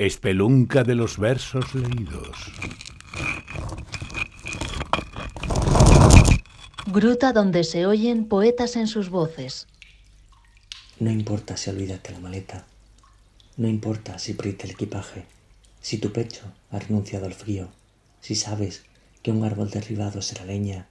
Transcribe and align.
Espelunca 0.00 0.84
de 0.84 0.94
los 0.94 1.18
versos 1.18 1.74
leídos. 1.74 2.52
Gruta 6.86 7.32
donde 7.32 7.64
se 7.64 7.84
oyen 7.84 8.28
poetas 8.28 8.76
en 8.76 8.86
sus 8.86 9.10
voces. 9.10 9.66
No 11.00 11.10
importa 11.10 11.56
si 11.56 11.70
olvidaste 11.70 12.12
la 12.12 12.20
maleta, 12.20 12.64
no 13.56 13.66
importa 13.66 14.20
si 14.20 14.34
perdiste 14.34 14.68
el 14.68 14.74
equipaje, 14.74 15.24
si 15.80 15.98
tu 15.98 16.12
pecho 16.12 16.44
ha 16.70 16.78
renunciado 16.78 17.26
al 17.26 17.34
frío, 17.34 17.68
si 18.20 18.36
sabes 18.36 18.84
que 19.24 19.32
un 19.32 19.42
árbol 19.42 19.68
derribado 19.68 20.22
será 20.22 20.44
leña, 20.44 20.86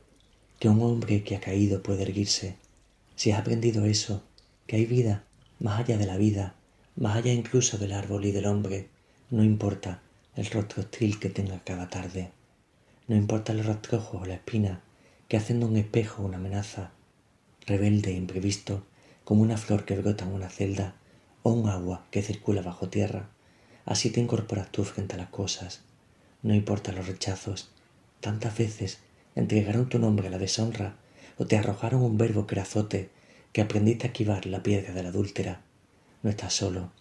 que 0.60 0.68
un 0.68 0.82
hombre 0.82 1.24
que 1.24 1.38
ha 1.38 1.40
caído 1.40 1.82
puede 1.82 2.02
erguirse, 2.02 2.58
si 3.16 3.32
has 3.32 3.40
aprendido 3.40 3.86
eso, 3.86 4.22
que 4.66 4.76
hay 4.76 4.86
vida 4.86 5.24
más 5.62 5.80
allá 5.80 5.98
de 5.98 6.08
la 6.08 6.18
vida, 6.18 6.56
más 6.98 7.16
allá 7.16 7.32
incluso 7.32 7.78
del 7.78 7.94
árbol 7.94 8.26
y 8.26 8.34
del 8.34 8.48
hombre, 8.48 8.90
no 9.30 9.44
importa 9.44 10.02
el 10.36 10.46
rostro 10.46 10.84
hostil 10.84 11.20
que 11.20 11.30
tenga 11.30 11.60
cada 11.66 11.90
tarde, 11.90 12.32
no 13.08 13.16
importa 13.16 13.52
el 13.52 13.64
rastrojo 13.64 14.20
o 14.20 14.26
la 14.26 14.36
espina 14.36 14.82
que 15.28 15.36
haciendo 15.36 15.68
un 15.68 15.76
espejo 15.76 16.24
una 16.24 16.38
amenaza, 16.38 16.92
rebelde 17.66 18.12
e 18.12 18.16
imprevisto, 18.16 18.84
como 19.26 19.42
una 19.42 19.58
flor 19.58 19.84
que 19.84 19.98
brota 19.98 20.24
en 20.24 20.32
una 20.32 20.48
celda, 20.50 20.96
o 21.44 21.52
un 21.52 21.68
agua 21.68 22.06
que 22.12 22.22
circula 22.22 22.62
bajo 22.62 22.88
tierra, 22.88 23.28
así 23.86 24.10
te 24.10 24.22
incorporas 24.22 24.72
tú 24.72 24.86
frente 24.86 25.16
a 25.16 25.18
las 25.18 25.30
cosas. 25.30 25.82
No 26.42 26.56
importa 26.56 26.94
los 26.94 27.08
rechazos. 27.08 27.70
Tantas 28.22 28.58
veces 28.58 29.00
entregaron 29.36 29.90
tu 29.90 30.00
nombre 30.00 30.28
a 30.28 30.32
la 30.32 30.38
deshonra 30.38 30.96
o 31.38 31.46
te 31.46 31.58
arrojaron 31.58 32.02
un 32.02 32.18
verbo 32.18 32.48
que 32.48 32.60
azote 32.60 33.10
que 33.52 33.62
aprendiste 33.62 34.08
a 34.08 34.10
esquivar 34.10 34.46
la 34.46 34.64
piedra 34.64 34.94
de 34.94 35.04
la 35.04 35.10
adúltera. 35.10 35.62
No 36.24 36.30
estás 36.30 36.54
solo. 36.54 36.92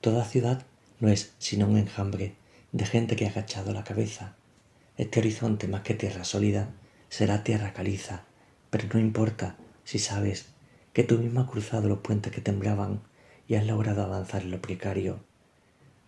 Toda 0.00 0.24
ciudad 0.24 0.64
no 1.00 1.08
es 1.08 1.34
sino 1.38 1.66
un 1.66 1.76
enjambre 1.76 2.34
de 2.72 2.86
gente 2.86 3.16
que 3.16 3.26
ha 3.26 3.30
agachado 3.30 3.72
la 3.72 3.84
cabeza. 3.84 4.36
Este 4.96 5.20
horizonte 5.20 5.68
más 5.68 5.82
que 5.82 5.94
tierra 5.94 6.24
sólida 6.24 6.70
será 7.08 7.44
tierra 7.44 7.72
caliza, 7.72 8.24
pero 8.70 8.88
no 8.92 9.00
importa 9.00 9.56
si 9.84 9.98
sabes 9.98 10.46
que 10.92 11.04
tú 11.04 11.18
mismo 11.18 11.40
has 11.40 11.50
cruzado 11.50 11.88
los 11.88 12.00
puentes 12.00 12.32
que 12.32 12.40
temblaban 12.40 13.00
y 13.46 13.54
has 13.54 13.66
logrado 13.66 14.02
avanzar 14.02 14.42
en 14.42 14.50
lo 14.50 14.60
precario. 14.60 15.20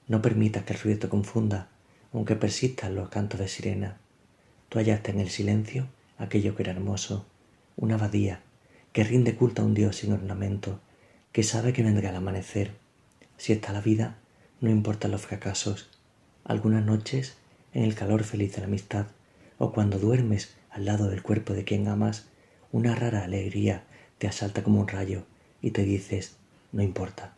No 0.09 0.21
permitas 0.21 0.65
que 0.65 0.73
el 0.75 0.81
ruido 0.81 0.99
te 0.99 1.09
confunda, 1.09 1.69
aunque 2.13 2.37
persistan 2.37 2.95
los 2.95 3.09
cantos 3.09 3.41
de 3.41 3.49
sirena. 3.49 3.99
Tú 4.69 4.79
hallaste 4.79 5.13
en 5.13 5.21
el 5.21 5.31
silencio 5.31 5.87
aquello 6.19 6.55
que 6.55 6.65
era 6.65 6.73
hermoso, 6.73 7.27
una 7.77 7.95
abadía 7.95 8.43
que 8.93 9.05
rinde 9.05 9.37
culto 9.37 9.63
a 9.63 9.65
un 9.65 9.75
Dios 9.75 9.97
sin 9.97 10.13
ornamento, 10.13 10.81
que 11.33 11.45
sabe 11.45 11.73
que 11.73 11.83
vendrá 11.83 12.11
el 12.11 12.17
amanecer. 12.17 12.73
Si 13.37 13.53
está 13.53 13.73
la 13.73 13.81
vida, 13.81 14.19
no 14.61 14.71
importan 14.71 15.11
los 15.11 15.23
fracasos. 15.23 15.89
Algunas 16.45 16.85
noches, 16.85 17.37
en 17.73 17.85
el 17.85 17.95
calor 17.95 18.25
feliz 18.25 18.55
de 18.55 18.61
la 18.61 18.67
amistad, 18.67 19.07
o 19.59 19.73
cuando 19.73 19.99
duermes 19.99 20.55
al 20.71 20.85
lado 20.85 21.09
del 21.09 21.23
cuerpo 21.23 21.53
de 21.53 21.65
quien 21.65 21.89
amas, 21.89 22.29
una 22.73 22.95
rara 22.95 23.25
alegría 23.25 23.85
te 24.19 24.29
asalta 24.29 24.63
como 24.63 24.81
un 24.81 24.89
rayo 24.89 25.25
y 25.61 25.71
te 25.73 25.85
dices, 25.85 26.37
no 26.73 26.83
importa, 26.83 27.35